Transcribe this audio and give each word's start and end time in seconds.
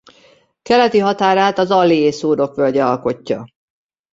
Keleti 0.61 0.99
határát 0.99 1.57
az 1.57 1.71
Allier 1.71 2.13
szurdokvölgye 2.13 2.85
alkotja. 2.85 3.45